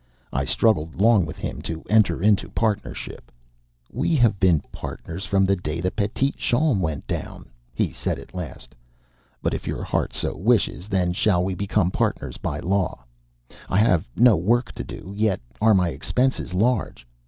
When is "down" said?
7.05-7.49